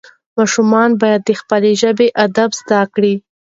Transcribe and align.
ماشومان 0.37 0.89
باید 1.01 1.21
د 1.25 1.29
خپلې 1.41 1.71
ژبې 1.81 2.07
ادب 2.25 2.49
زده 2.61 2.79
کړي. 2.93 3.13